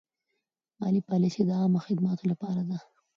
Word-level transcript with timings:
مالي 0.79 1.01
پالیسي 1.09 1.41
د 1.45 1.49
عامه 1.59 1.79
خدماتو 1.87 2.23
لپاره 2.31 2.61
ده. 2.69 2.77